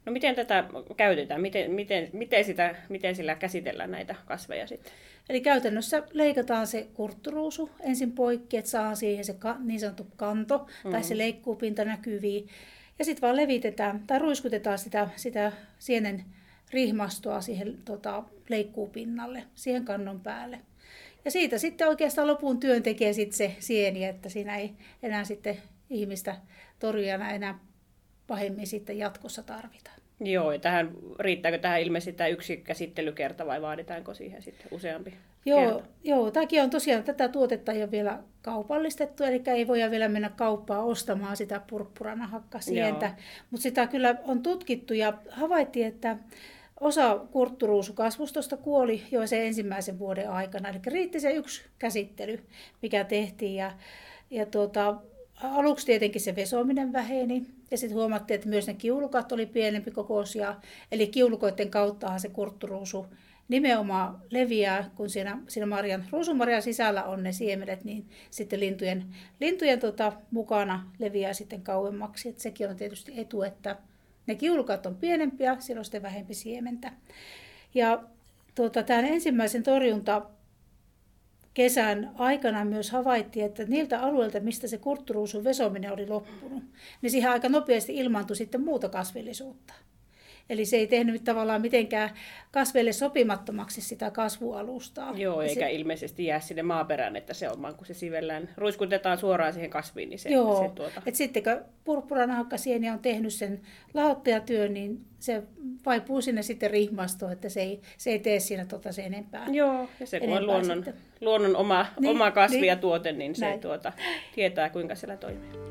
No 0.07 0.13
miten 0.13 0.35
tätä 0.35 0.65
käytetään? 0.97 1.41
Miten, 1.41 1.71
miten, 1.71 2.11
miten, 2.13 2.45
sitä, 2.45 2.75
miten 2.89 3.17
sillä 3.17 3.35
käsitellään 3.35 3.91
näitä 3.91 4.15
kasveja 4.27 4.67
sitten? 4.67 4.93
Eli 5.29 5.41
käytännössä 5.41 6.03
leikataan 6.13 6.67
se 6.67 6.87
kurtturuusu 6.95 7.71
ensin 7.81 8.13
poikki, 8.13 8.57
että 8.57 8.71
saa 8.71 8.95
siihen 8.95 9.25
se 9.25 9.35
niin 9.65 9.81
sanottu 9.81 10.07
kanto 10.17 10.59
mm-hmm. 10.59 10.91
tai 10.91 11.03
se 11.03 11.15
mm. 11.15 11.19
leikkuupinta 11.19 11.85
näkyviin. 11.85 12.49
Ja 12.99 13.05
sitten 13.05 13.23
vaan 13.23 13.37
levitetään 13.37 14.05
tai 14.07 14.19
ruiskutetaan 14.19 14.79
sitä, 14.79 15.09
sitä 15.17 15.53
sienen 15.79 16.25
rihmastoa 16.71 17.41
siihen 17.41 17.79
tota, 17.85 18.23
leikkuupinnalle, 18.49 19.43
siihen 19.55 19.85
kannon 19.85 20.21
päälle. 20.21 20.61
Ja 21.25 21.31
siitä 21.31 21.59
sitten 21.59 21.89
oikeastaan 21.89 22.27
lopun 22.27 22.61
työn 22.61 22.83
tekee 22.83 23.13
sitten 23.13 23.37
se 23.37 23.57
sieni, 23.59 24.05
että 24.05 24.29
siinä 24.29 24.57
ei 24.57 24.71
enää 25.03 25.25
sitten 25.25 25.57
ihmistä 25.91 26.37
torjujana 26.79 27.31
enää 27.31 27.59
pahemmin 28.27 28.67
sitten 28.67 28.99
jatkossa 28.99 29.43
tarvita. 29.43 29.91
Joo, 30.21 30.53
ja 30.53 30.59
tähän, 30.59 30.91
riittääkö 31.19 31.59
tähän 31.59 31.81
ilmeisesti 31.81 32.13
tämä 32.13 32.29
yksi 32.29 32.57
käsittelykerta 32.57 33.47
vai 33.47 33.63
vaaditaanko 33.63 34.15
siihen 34.15 34.43
sitten 34.43 34.67
useampi 34.71 35.15
Joo, 35.45 35.61
kerta? 35.61 35.89
joo 36.05 36.31
tämäkin 36.31 36.63
on 36.63 36.71
tosiaan, 36.71 37.03
tätä 37.03 37.29
tuotetta 37.29 37.73
ei 37.73 37.83
ole 37.83 37.91
vielä 37.91 38.19
kaupallistettu, 38.43 39.25
eli 39.25 39.43
ei 39.47 39.67
voi 39.67 39.91
vielä 39.91 40.09
mennä 40.09 40.31
kauppaan 40.31 40.85
ostamaan 40.85 41.37
sitä 41.37 41.61
purppuranahakka-sientä, 41.71 43.15
mutta 43.51 43.63
sitä 43.63 43.87
kyllä 43.87 44.15
on 44.25 44.43
tutkittu 44.43 44.95
ja 44.95 45.13
havaittiin, 45.31 45.87
että 45.87 46.17
Osa 46.81 47.19
kurtturuusukasvustosta 47.31 48.57
kuoli 48.57 49.03
jo 49.11 49.27
sen 49.27 49.43
ensimmäisen 49.43 49.99
vuoden 49.99 50.31
aikana, 50.31 50.69
eli 50.69 50.79
riitti 50.87 51.21
se 51.21 51.31
yksi 51.31 51.63
käsittely, 51.79 52.41
mikä 52.83 53.05
tehtiin. 53.05 53.55
Ja, 53.55 53.73
ja 54.31 54.47
tuota, 54.47 54.97
aluksi 55.43 55.87
tietenkin 55.87 56.21
se 56.21 56.37
vesominen 56.37 56.93
väheni 56.93 57.47
ja 57.71 57.79
sitten 57.79 57.97
huomattiin, 57.97 58.35
että 58.35 58.49
myös 58.49 58.67
ne 58.67 58.75
kiulukat 58.75 59.33
oli 59.33 59.47
pienempi 59.47 59.91
kokoisia. 59.91 60.55
Eli 60.93 61.07
kiulukoiden 61.07 61.71
kauttahan 61.71 62.21
se 62.21 62.29
kurtturuusu 62.29 63.07
nimenomaan 63.49 64.23
leviää, 64.31 64.91
kun 64.95 65.11
siinä, 65.11 65.39
siinä 65.49 65.67
marjan, 65.67 66.05
ruusumarjan 66.13 66.63
sisällä 66.63 67.05
on 67.05 67.23
ne 67.23 67.33
siemenet, 67.33 67.85
niin 67.85 68.09
sitten 68.31 68.61
lintujen, 68.61 69.05
lintujen 69.41 69.81
tota, 69.81 70.13
mukana 70.31 70.91
leviää 70.99 71.33
sitten 71.33 71.63
kauemmaksi. 71.63 72.29
Et 72.29 72.39
sekin 72.39 72.69
on 72.71 72.77
tietysti 72.77 73.21
etu, 73.21 73.43
että 73.43 73.77
ne 74.27 74.35
kiulukat 74.35 74.87
on 74.87 74.97
pienempiä, 74.97 75.57
siellä 75.59 75.81
on 75.81 75.85
sitten 75.85 76.03
vähempi 76.03 76.35
siementä. 76.35 76.93
Ja 77.75 78.03
tuota, 78.55 78.83
tämän 78.83 79.05
ensimmäisen 79.05 79.63
torjunta 79.63 80.23
kesän 81.57 82.11
aikana 82.15 82.65
myös 82.65 82.91
havaittiin, 82.91 83.47
että 83.47 83.65
niiltä 83.65 84.01
alueilta, 84.01 84.41
mistä 84.41 84.67
se 84.67 84.79
kurtturuusun 84.79 85.45
vesominen 85.45 85.93
oli 85.93 86.07
loppunut, 86.09 86.65
niin 87.03 87.11
siihen 87.11 87.31
aika 87.31 87.49
nopeasti 87.49 87.97
ilmaantui 87.97 88.37
sitten 88.37 88.61
muuta 88.61 88.89
kasvillisuutta. 88.89 89.75
Eli 90.51 90.65
se 90.65 90.77
ei 90.77 90.87
tehnyt 90.87 91.25
tavallaan 91.25 91.61
mitenkään 91.61 92.11
kasveille 92.51 92.93
sopimattomaksi 92.93 93.81
sitä 93.81 94.11
kasvualustaa. 94.11 95.13
Joo, 95.17 95.43
eikä 95.43 95.61
se, 95.61 95.73
ilmeisesti 95.73 96.25
jää 96.25 96.41
sinne 96.41 96.63
maaperään, 96.63 97.17
että 97.17 97.35
se 97.35 97.51
on 97.51 97.63
vaan 97.63 97.75
kun 97.75 97.87
se 97.87 97.95
sivellään, 97.95 98.49
ruiskutetaan 98.57 99.19
suoraan 99.19 99.53
siihen 99.53 99.71
kasviin, 99.71 100.11
niin 100.11 100.19
se, 100.19 100.29
Joo, 100.29 100.63
se 100.63 100.75
tuota... 100.75 101.03
et 101.07 101.15
sitten 101.15 101.43
kun 101.43 101.65
purppuranahakasieni 101.85 102.91
on 102.91 102.99
tehnyt 102.99 103.33
sen 103.33 103.61
lahottajatyön, 103.95 104.75
niin 104.75 105.01
se 105.19 105.43
vaipuu 105.87 106.21
sinne 106.21 106.43
sitten 106.43 106.71
rihmastoon, 106.71 107.33
että 107.33 107.49
se 107.49 107.61
ei, 107.61 107.81
se 107.99 108.11
ei 108.11 108.19
tee 108.19 108.41
siinä 108.41 108.65
tota 108.65 108.93
se 108.93 109.03
enempää. 109.03 109.47
Joo, 109.51 109.89
ja 110.01 110.07
se 110.07 110.21
kun 110.21 110.33
on 110.33 110.47
luonnon, 110.47 110.85
luonnon 111.21 111.57
oma, 111.57 111.87
niin, 112.01 112.11
oma 112.11 112.31
kasvi 112.31 112.57
niin, 112.57 112.69
ja 112.69 112.77
tuote, 112.77 113.13
niin 113.13 113.35
se 113.35 113.59
tuota, 113.63 113.93
tietää 114.35 114.71
kuinka 114.71 114.95
siellä 114.95 115.17
toimii. 115.17 115.66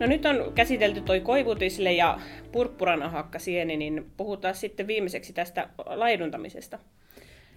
No 0.00 0.06
nyt 0.06 0.26
on 0.26 0.52
käsitelty 0.54 1.00
toi 1.00 1.20
koivutisle 1.20 1.92
ja 1.92 2.20
purppuranahakka 2.52 3.38
sieni, 3.38 3.76
niin 3.76 4.10
puhutaan 4.16 4.54
sitten 4.54 4.86
viimeiseksi 4.86 5.32
tästä 5.32 5.68
laiduntamisesta. 5.86 6.78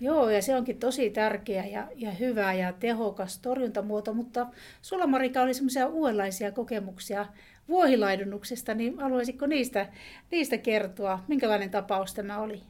Joo, 0.02 0.30
ja 0.30 0.42
se 0.42 0.56
onkin 0.56 0.80
tosi 0.80 1.10
tärkeä 1.10 1.66
ja, 1.66 1.88
ja 1.96 2.12
hyvä 2.12 2.54
ja 2.54 2.74
tehokas 2.74 3.40
torjuntamuoto, 3.40 4.14
mutta 4.14 4.48
sulla 4.82 5.08
Marika 5.08 5.42
oli 5.42 5.54
semmoisia 5.54 5.88
uudenlaisia 5.88 6.52
kokemuksia 6.52 7.26
vuohilaidunnuksesta, 7.68 8.74
niin 8.74 9.00
haluaisitko 9.00 9.48
niistä, 9.48 9.86
niistä 10.32 10.58
kertoa? 10.58 11.20
Minkälainen 11.28 11.70
tapaus 11.70 12.14
tämä 12.14 12.40
oli? 12.40 12.62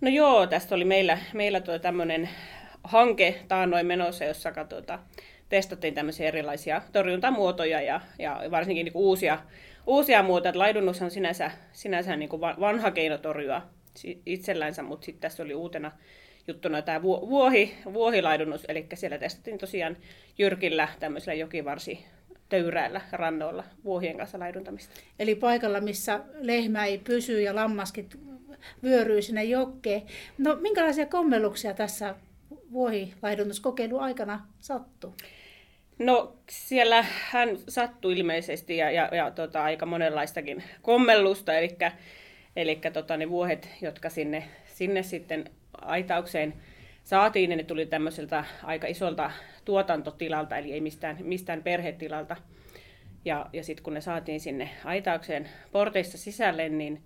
No 0.00 0.08
joo, 0.08 0.46
tästä 0.46 0.74
oli 0.74 0.84
meillä, 0.84 1.18
meillä 1.32 1.60
tuo 1.60 1.78
tämmöinen 1.78 2.28
hanke 2.84 3.40
taannoin 3.48 3.86
menossa, 3.86 4.24
jossa 4.24 4.52
tuota, 4.68 4.98
testattiin 5.52 5.94
tämmöisiä 5.94 6.28
erilaisia 6.28 6.82
torjuntamuotoja 6.92 7.80
ja, 7.80 8.00
ja 8.18 8.40
varsinkin 8.50 8.84
niin 8.84 8.96
uusia, 8.96 9.38
uusia 9.86 10.22
muotoja. 10.22 10.58
Laidunnus 10.58 11.02
on 11.02 11.10
sinänsä, 11.10 11.50
sinänsä 11.72 12.16
niin 12.16 12.30
vanha 12.40 12.90
keino 12.90 13.18
torjua 13.18 13.62
itsellänsä, 14.26 14.82
mutta 14.82 15.04
sitten 15.04 15.20
tässä 15.20 15.42
oli 15.42 15.54
uutena 15.54 15.92
juttuna 16.48 16.82
tämä 16.82 17.02
vuohi, 17.02 17.74
vuohilaidunnus, 17.92 18.64
eli 18.68 18.86
siellä 18.94 19.18
testattiin 19.18 19.58
tosiaan 19.58 19.96
jyrkillä 20.38 20.88
tämmöisellä 21.00 21.34
jokivarsi 21.34 22.04
töyräällä 22.48 23.00
rannoilla 23.12 23.64
vuohien 23.84 24.16
kanssa 24.16 24.38
laiduntamista. 24.38 24.94
Eli 25.18 25.34
paikalla, 25.34 25.80
missä 25.80 26.20
lehmä 26.40 26.84
ei 26.84 26.98
pysy 26.98 27.42
ja 27.42 27.54
lammaskin 27.54 28.08
vyöryy 28.82 29.22
sinne 29.22 29.44
jokkeen. 29.44 30.02
No 30.38 30.56
minkälaisia 30.60 31.06
kommelluksia 31.06 31.74
tässä 31.74 32.14
vuohilaidunnuskokeilun 32.72 34.00
aikana 34.00 34.46
sattuu? 34.60 35.14
No 36.02 36.36
siellä 36.50 37.04
hän 37.30 37.48
sattui 37.68 38.18
ilmeisesti 38.18 38.76
ja, 38.76 38.90
ja, 38.90 39.08
ja 39.12 39.30
tota, 39.30 39.64
aika 39.64 39.86
monenlaistakin 39.86 40.62
kommellusta, 40.82 41.54
eli, 41.54 41.76
eli 42.56 42.80
tota, 42.92 43.16
ne 43.16 43.30
vuohet, 43.30 43.68
jotka 43.80 44.10
sinne, 44.10 44.44
sinne 44.66 45.02
sitten 45.02 45.44
aitaukseen 45.80 46.54
saatiin, 47.04 47.50
niin 47.50 47.56
ne 47.56 47.64
tuli 47.64 47.86
tämmöiseltä 47.86 48.44
aika 48.62 48.86
isolta 48.86 49.30
tuotantotilalta, 49.64 50.56
eli 50.56 50.72
ei 50.72 50.80
mistään, 50.80 51.16
mistään 51.20 51.62
perhetilalta. 51.62 52.36
Ja, 53.24 53.46
ja 53.52 53.64
sitten 53.64 53.84
kun 53.84 53.94
ne 53.94 54.00
saatiin 54.00 54.40
sinne 54.40 54.70
aitaukseen 54.84 55.48
porteissa 55.72 56.18
sisälle, 56.18 56.68
niin 56.68 57.02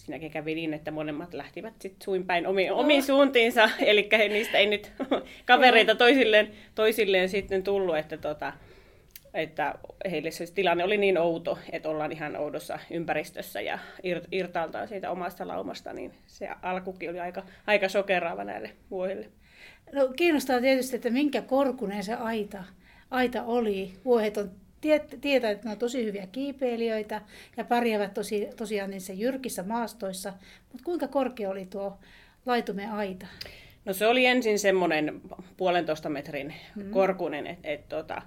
siinäkin 0.00 0.30
kävi 0.30 0.54
niin, 0.54 0.74
että 0.74 0.90
molemmat 0.90 1.34
lähtivät 1.34 1.74
sitten 1.80 2.04
suin 2.04 2.26
päin 2.26 2.46
omi, 2.46 2.70
omiin 2.70 3.02
suuntiinsa, 3.02 3.70
eli 3.80 4.08
niistä 4.28 4.58
ei 4.58 4.66
nyt 4.66 4.92
kavereita 5.46 5.94
toisilleen, 5.94 6.50
toisilleen 6.74 7.28
sitten 7.28 7.62
tullut, 7.62 7.96
että, 7.96 8.16
tota, 8.16 8.52
että 9.34 9.74
heille 10.10 10.30
se 10.30 10.46
tilanne 10.54 10.84
oli 10.84 10.96
niin 10.96 11.18
outo, 11.18 11.58
että 11.72 11.88
ollaan 11.88 12.12
ihan 12.12 12.36
oudossa 12.36 12.78
ympäristössä 12.90 13.60
ja 13.60 13.78
irtaaltaan 14.32 14.88
siitä 14.88 15.10
omasta 15.10 15.48
laumasta, 15.48 15.92
niin 15.92 16.12
se 16.26 16.48
alkukin 16.62 17.10
oli 17.10 17.20
aika, 17.20 17.42
aika 17.66 17.88
sokeraava 17.88 18.44
näille 18.44 18.70
vuohille. 18.90 19.26
No, 19.92 20.08
kiinnostaa 20.08 20.60
tietysti, 20.60 20.96
että 20.96 21.10
minkä 21.10 21.42
korkunen 21.42 22.04
se 22.04 22.14
aita, 22.14 22.64
aita 23.10 23.42
oli. 23.42 23.92
Vuohet 24.04 24.36
on 24.36 24.50
tietää, 25.20 25.50
että 25.50 25.66
ne 25.66 25.72
on 25.72 25.78
tosi 25.78 26.04
hyviä 26.04 26.26
kiipeilijöitä 26.32 27.20
ja 27.56 27.64
pärjäävät 27.64 28.14
tosi, 28.14 28.48
tosiaan 28.56 28.90
niissä 28.90 29.12
jyrkissä 29.12 29.62
maastoissa. 29.62 30.32
Mutta 30.72 30.84
kuinka 30.84 31.08
korkea 31.08 31.50
oli 31.50 31.66
tuo 31.66 31.98
laitumen 32.46 32.90
aita? 32.90 33.26
No 33.84 33.92
se 33.92 34.06
oli 34.06 34.26
ensin 34.26 34.58
semmoinen 34.58 35.20
puolentoista 35.56 36.08
metrin 36.08 36.54
hmm. 36.76 36.90
korkunen, 36.90 37.46
että 37.46 37.68
et, 37.68 37.88
tota, 37.88 38.22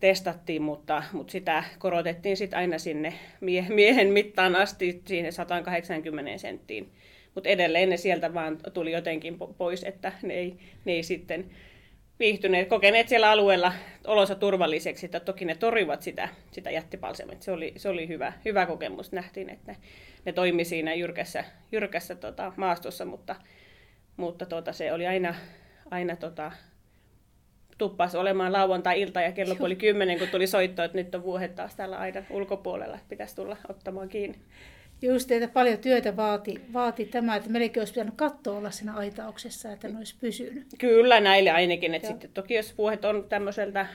testattiin, 0.00 0.62
mutta, 0.62 1.02
mutta 1.12 1.32
sitä 1.32 1.64
korotettiin 1.78 2.36
sitten 2.36 2.58
aina 2.58 2.78
sinne 2.78 3.14
mie- 3.40 3.66
miehen 3.68 4.08
mittaan 4.08 4.56
asti 4.56 5.02
siihen 5.06 5.32
180 5.32 6.38
senttiin. 6.38 6.90
Mutta 7.34 7.48
edelleen 7.48 7.90
ne 7.90 7.96
sieltä 7.96 8.34
vaan 8.34 8.58
tuli 8.74 8.92
jotenkin 8.92 9.38
pois, 9.58 9.84
että 9.84 10.12
ne 10.22 10.34
ei, 10.34 10.56
ne 10.84 10.92
ei 10.92 11.02
sitten 11.02 11.50
viihtyneet, 12.20 12.68
kokeneet 12.68 13.08
siellä 13.08 13.30
alueella 13.30 13.72
olonsa 14.06 14.34
turvalliseksi, 14.34 15.06
että 15.06 15.20
toki 15.20 15.44
ne 15.44 15.54
torjuvat 15.54 16.02
sitä, 16.02 16.28
sitä 16.50 16.70
jättipalsemia. 16.70 17.36
Se 17.40 17.52
oli, 17.52 17.72
se 17.76 17.88
oli 17.88 18.08
hyvä, 18.08 18.32
hyvä 18.44 18.66
kokemus, 18.66 19.12
nähtiin, 19.12 19.50
että 19.50 19.72
ne, 19.72 19.78
ne 20.24 20.32
toimi 20.32 20.64
siinä 20.64 20.94
jyrkässä, 20.94 21.44
jyrkässä 21.72 22.14
tota, 22.14 22.52
maastossa, 22.56 23.04
mutta, 23.04 23.36
mutta 24.16 24.46
tota, 24.46 24.72
se 24.72 24.92
oli 24.92 25.06
aina, 25.06 25.34
aina 25.90 26.16
tota, 26.16 26.52
tuppas 27.78 28.14
olemaan 28.14 28.52
lauantai-ilta 28.52 29.20
ja 29.20 29.32
kello 29.32 29.54
puoli 29.54 29.76
kymmenen, 29.76 30.18
kun 30.18 30.28
tuli 30.28 30.46
soitto, 30.46 30.82
että 30.82 30.98
nyt 30.98 31.14
on 31.14 31.22
vuohet 31.22 31.54
taas 31.54 31.74
täällä 31.74 31.98
aidan 31.98 32.26
ulkopuolella, 32.30 32.94
että 32.94 33.08
pitäisi 33.08 33.36
tulla 33.36 33.56
ottamaan 33.68 34.08
kiinni. 34.08 34.38
Just, 35.02 35.30
että 35.30 35.48
paljon 35.48 35.78
työtä 35.78 36.16
vaati, 36.16 36.60
vaati 36.72 37.04
tämä, 37.04 37.36
että 37.36 37.50
melkein 37.50 37.80
olisi 37.80 37.92
pitänyt 37.92 38.14
katto 38.16 38.56
olla 38.56 38.70
siinä 38.70 38.94
aitauksessa, 38.94 39.72
että 39.72 39.88
ne 39.88 39.98
olisi 39.98 40.14
pysynyt. 40.20 40.66
Kyllä 40.78 41.20
näille 41.20 41.50
ainakin, 41.50 41.94
että 41.94 42.08
sitten 42.08 42.30
toki 42.34 42.54
jos 42.54 42.78
vuohet 42.78 43.04
on 43.04 43.26
tämmöiseltä 43.28 43.86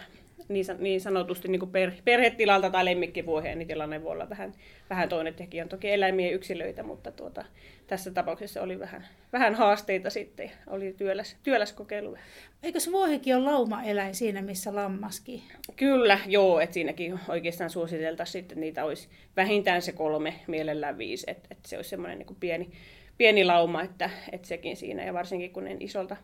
niin, 0.48 0.66
niin 0.80 1.02
sanotusti 1.02 1.48
niin 1.48 1.70
per, 1.72 1.92
perhetilalta 2.04 2.70
tai 2.70 2.86
lemmikkivuoheen, 2.86 3.60
niin 3.60 3.68
tilanne 3.68 4.04
voi 4.04 4.12
olla 4.12 4.30
vähän, 4.30 4.54
vähän 4.90 5.10
toinen 5.10 5.34
tekijä. 5.34 5.64
On 5.64 5.70
toki 5.70 5.92
eläimien 5.92 6.34
yksilöitä, 6.34 6.84
mutta 6.84 7.12
tuota, 7.12 7.46
tässä 7.88 8.12
tapauksessa 8.12 8.62
oli 8.62 8.80
vähän, 8.80 9.08
vähän 9.34 9.56
haasteita 9.56 10.10
sitten. 10.10 10.52
Oli 10.68 10.94
työläs, 10.98 11.38
työläs 11.44 11.74
kokeilu. 11.74 12.18
Eikö 12.64 12.80
se 12.80 12.92
vuohikin 12.92 13.36
ole 13.36 13.44
laumaeläin 13.44 14.16
siinä, 14.16 14.42
missä 14.42 14.76
lammaskin? 14.76 15.42
Kyllä, 15.76 16.20
joo. 16.28 16.60
Että 16.60 16.74
siinäkin 16.74 17.20
oikeastaan 17.28 17.70
suositeltaisiin 17.70 18.42
sitten 18.42 18.60
niitä 18.60 18.86
olisi 18.86 19.08
vähintään 19.36 19.82
se 19.82 19.92
kolme, 19.92 20.34
mielellään 20.48 20.98
viisi. 20.98 21.26
Että 21.30 21.48
et 21.52 21.60
se 21.66 21.76
olisi 21.76 21.90
semmoinen 21.90 22.18
niin 22.18 22.38
pieni, 22.40 22.70
pieni 23.18 23.44
lauma, 23.44 23.82
että, 23.82 24.10
että 24.32 24.48
sekin 24.48 24.78
siinä. 24.78 25.06
Ja 25.06 25.14
varsinkin 25.14 25.52
kun 25.52 25.64
ne 25.64 25.78
isolta, 25.80 26.18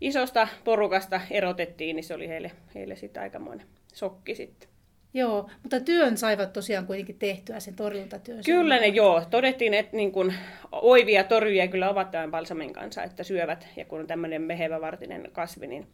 isosta 0.00 0.48
porukasta 0.64 1.20
erotettiin, 1.30 1.96
niin 1.96 2.04
se 2.04 2.14
oli 2.14 2.28
heille, 2.28 2.52
heille 2.74 2.96
sitten 2.96 3.22
aikamoinen 3.22 3.66
sokki 3.94 4.34
sitten. 4.34 4.68
Joo, 5.14 5.50
mutta 5.62 5.80
työn 5.80 6.16
saivat 6.16 6.52
tosiaan 6.52 6.86
kuitenkin 6.86 7.18
tehtyä 7.18 7.60
sen 7.60 7.74
torjuntatyön. 7.74 8.44
Kyllä 8.44 8.80
ne 8.80 8.86
joo. 8.86 9.22
Todettiin, 9.30 9.74
että 9.74 9.96
niin 9.96 10.12
kun, 10.12 10.32
oivia 10.72 11.24
torjuja 11.24 11.68
kyllä 11.68 11.90
ovat 11.90 12.10
tämän 12.10 12.30
balsamin 12.30 12.72
kanssa, 12.72 13.02
että 13.02 13.22
syövät. 13.22 13.68
Ja 13.76 13.84
kun 13.84 14.00
on 14.00 14.06
tämmöinen 14.06 14.42
mehevävartinen 14.42 15.28
kasvi, 15.32 15.66
niin, 15.66 15.86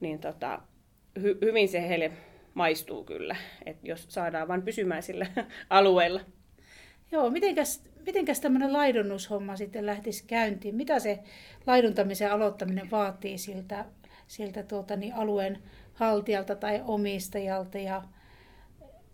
niin 0.00 0.18
tota, 0.18 0.60
hy, 1.22 1.38
hyvin 1.42 1.68
se 1.68 1.88
heille 1.88 2.12
maistuu 2.54 3.04
kyllä, 3.04 3.36
että 3.66 3.88
jos 3.88 4.06
saadaan 4.08 4.48
vain 4.48 4.62
pysymään 4.62 5.02
sillä 5.02 5.26
alueella. 5.70 6.20
Joo, 7.12 7.30
mitenkäs, 7.30 7.82
mitenkäs 8.08 8.40
tämmöinen 8.40 8.72
laidunnus-homma 8.72 9.56
sitten 9.56 9.86
lähtisi 9.86 10.24
käyntiin? 10.26 10.74
Mitä 10.74 10.98
se 10.98 11.18
laiduntamisen 11.66 12.32
aloittaminen 12.32 12.90
vaatii 12.90 13.38
siltä, 13.38 13.84
siltä 14.26 14.62
tuota, 14.62 14.96
niin 14.96 15.14
alueen 15.14 15.58
haltijalta 15.94 16.56
tai 16.56 16.82
omistajalta 16.86 17.78
ja 17.78 18.02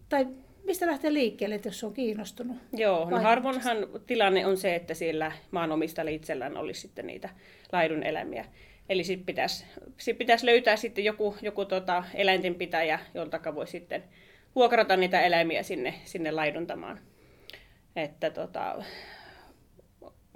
tai 0.09 0.27
mistä 0.65 0.87
lähtee 0.87 1.13
liikkeelle, 1.13 1.61
jos 1.65 1.85
on 1.85 1.93
kiinnostunut? 1.93 2.57
Joo, 2.73 3.11
no 3.11 3.21
harvoinhan 3.21 3.77
tilanne 4.07 4.47
on 4.47 4.57
se, 4.57 4.75
että 4.75 4.95
siellä 4.95 5.33
maanomistajalla 5.51 6.11
itsellään 6.11 6.57
olisi 6.57 6.81
sitten 6.81 7.07
niitä 7.07 7.29
laidun 7.73 8.03
eläimiä. 8.03 8.45
Eli 8.89 9.05
sitten 9.05 9.27
pitäisi, 9.27 9.65
sit 9.99 10.19
pitäisi 10.19 10.47
löytää 10.47 10.77
sitten 10.77 11.05
joku, 11.05 11.37
joku 11.43 11.65
tota 11.65 12.05
eläintenpitäjä, 12.15 12.99
jolta 13.15 13.55
voi 13.55 13.67
sitten 13.67 14.05
vuokrata 14.55 14.97
niitä 14.97 15.21
eläimiä 15.21 15.63
sinne, 15.63 15.95
sinne 16.05 16.31
laiduntamaan. 16.31 17.01
Että 17.97 18.31
tota, 18.31 18.83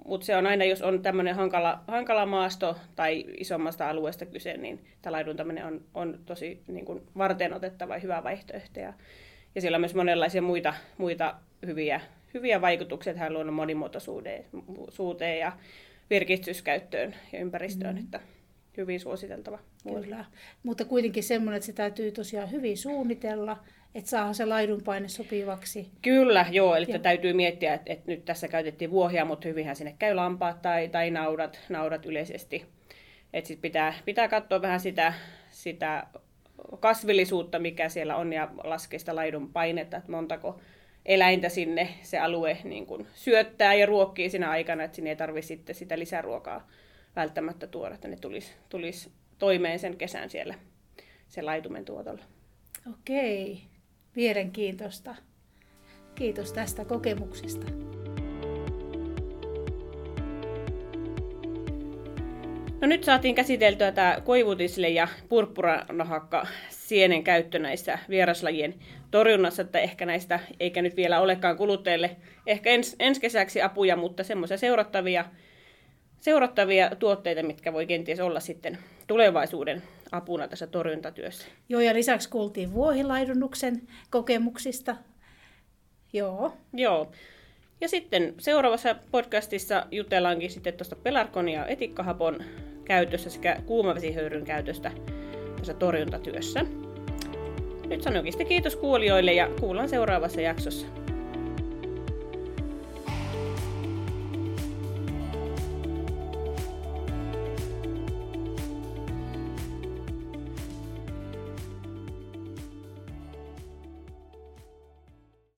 mutta 0.04 0.26
se 0.26 0.36
on 0.36 0.46
aina, 0.46 0.64
jos 0.64 0.82
on 0.82 1.02
tämmöinen 1.02 1.34
hankala, 1.34 1.84
hankala 1.86 2.26
maasto 2.26 2.76
tai 2.96 3.24
isommasta 3.36 3.88
alueesta 3.90 4.26
kyse, 4.26 4.56
niin 4.56 4.84
tämä 5.02 5.12
laiduntaminen 5.12 5.66
on, 5.66 5.84
on 5.94 6.18
tosi 6.26 6.62
niin 6.66 6.84
kuin 6.84 7.02
varten 7.18 7.54
otettava 7.54 7.94
ja 7.94 8.00
hyvä 8.00 8.24
vaihtoehto. 8.24 8.80
Ja, 8.80 8.92
ja 9.54 9.60
siellä 9.60 9.76
on 9.76 9.80
myös 9.80 9.94
monenlaisia 9.94 10.42
muita, 10.42 10.74
muita 10.98 11.34
hyviä, 11.66 12.00
hyviä 12.34 12.60
vaikutuksia 12.60 13.14
tähän 13.14 13.32
luonnon 13.32 13.54
monimuotoisuuteen 13.54 15.38
ja 15.40 15.52
virkistyskäyttöön 16.10 17.14
ja 17.32 17.38
ympäristöön. 17.38 17.94
Mm. 17.94 18.00
Että 18.00 18.20
hyvin 18.76 19.00
suositeltava. 19.00 19.58
Kyllä, 19.82 20.24
mutta 20.62 20.84
kuitenkin 20.84 21.22
semmoinen, 21.22 21.56
että 21.56 21.66
se 21.66 21.72
täytyy 21.72 22.12
tosiaan 22.12 22.50
hyvin 22.50 22.76
suunnitella, 22.76 23.64
että 23.94 24.10
saa 24.10 24.32
se 24.32 24.46
laidunpaine 24.46 25.08
sopivaksi. 25.08 25.90
Kyllä, 26.02 26.46
joo, 26.50 26.76
eli 26.76 26.86
ja. 26.88 26.98
täytyy 26.98 27.32
miettiä, 27.32 27.74
että, 27.74 27.92
että 27.92 28.04
nyt 28.06 28.24
tässä 28.24 28.48
käytettiin 28.48 28.90
vuohia, 28.90 29.24
mutta 29.24 29.48
hyvinhän 29.48 29.76
sinne 29.76 29.94
käy 29.98 30.14
lampaat 30.14 30.62
tai, 30.62 30.88
tai 30.88 31.10
naudat, 31.10 31.60
naudat 31.68 32.06
yleisesti. 32.06 32.66
Että 33.32 33.48
sit 33.48 33.60
pitää, 33.60 33.94
pitää 34.04 34.28
katsoa 34.28 34.62
vähän 34.62 34.80
sitä, 34.80 35.12
sitä 35.50 36.06
kasvillisuutta, 36.80 37.58
mikä 37.58 37.88
siellä 37.88 38.16
on, 38.16 38.32
ja 38.32 38.48
laskea 38.64 38.98
sitä 38.98 39.16
laidun 39.16 39.52
painetta, 39.52 39.96
että 39.96 40.10
montako 40.10 40.60
eläintä 41.06 41.48
sinne 41.48 41.88
se 42.02 42.18
alue 42.18 42.58
niin 42.64 42.86
kun 42.86 43.06
syöttää 43.14 43.74
ja 43.74 43.86
ruokkii 43.86 44.30
siinä 44.30 44.50
aikana, 44.50 44.84
että 44.84 44.96
sinne 44.96 45.10
ei 45.10 45.16
tarvitse 45.16 45.48
sitten 45.48 45.74
sitä 45.74 45.98
lisäruokaa 45.98 46.68
välttämättä 47.16 47.66
tuoda, 47.66 47.94
että 47.94 48.08
ne 48.08 48.16
tulisi, 48.16 48.52
tulisi 48.68 49.12
toimeen 49.38 49.78
sen 49.78 49.96
kesän 49.96 50.30
siellä 50.30 50.54
sen 51.28 51.46
laitumen 51.46 51.84
tuotolla. 51.84 52.24
Okei, 52.90 53.62
mielenkiintoista. 54.18 55.14
Kiitos 56.14 56.52
tästä 56.52 56.84
kokemuksesta. 56.84 57.66
No 62.80 62.86
nyt 62.88 63.04
saatiin 63.04 63.34
käsiteltyä 63.34 63.92
tämä 63.92 64.18
koivutisle 64.24 64.88
ja 64.88 65.08
purppuranahakka 65.28 66.46
sienen 66.68 67.24
käyttö 67.24 67.58
näissä 67.58 67.98
vieraslajien 68.08 68.74
torjunnassa, 69.10 69.62
että 69.62 69.78
ehkä 69.78 70.06
näistä, 70.06 70.40
eikä 70.60 70.82
nyt 70.82 70.96
vielä 70.96 71.20
olekaan 71.20 71.56
kuluttajille 71.56 72.16
ehkä 72.46 72.70
ens, 72.70 72.96
ensi 72.98 73.20
kesäksi 73.20 73.62
apuja, 73.62 73.96
mutta 73.96 74.24
semmoisia 74.24 74.58
seurattavia, 74.58 75.24
seurattavia 76.20 76.90
tuotteita, 76.96 77.42
mitkä 77.42 77.72
voi 77.72 77.86
kenties 77.86 78.20
olla 78.20 78.40
sitten 78.40 78.78
tulevaisuuden 79.06 79.82
apuna 80.12 80.48
tässä 80.48 80.66
torjuntatyössä. 80.66 81.46
Joo, 81.68 81.80
ja 81.80 81.94
lisäksi 81.94 82.28
kuultiin 82.28 82.72
vuohilaidunnuksen 82.72 83.82
kokemuksista. 84.10 84.96
Joo. 86.12 86.52
Joo. 86.72 87.12
Ja 87.80 87.88
sitten 87.88 88.34
seuraavassa 88.38 88.96
podcastissa 89.10 89.86
jutellaankin 89.90 90.50
sitten 90.50 90.74
tuosta 90.74 90.96
pelarkon 90.96 91.48
ja 91.48 91.66
etikkahapon 91.66 92.44
käytössä 92.84 93.30
sekä 93.30 93.56
kuumavesihöyryn 93.66 94.44
käytöstä 94.44 94.92
tässä 95.56 95.74
torjuntatyössä. 95.74 96.60
Nyt 97.86 98.02
sanonkin 98.02 98.32
sitten 98.32 98.46
kiitos 98.46 98.76
kuulijoille 98.76 99.32
ja 99.32 99.48
kuullaan 99.60 99.88
seuraavassa 99.88 100.40
jaksossa. 100.40 100.86